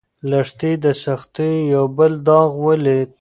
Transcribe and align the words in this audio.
لښتې 0.29 0.71
د 0.83 0.85
سختیو 1.03 1.69
یو 1.73 1.85
بل 1.97 2.13
داغ 2.27 2.49
ولید. 2.65 3.09